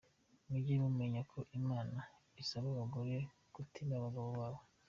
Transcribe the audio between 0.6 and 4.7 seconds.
mumenya ko imana isaba abagore "kutima" abagabo babo.